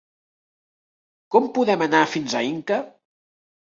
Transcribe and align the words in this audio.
Com 1.37 1.51
podem 1.59 1.85
anar 1.89 2.01
fins 2.15 2.37
a 2.41 2.45
Inca? 2.51 2.81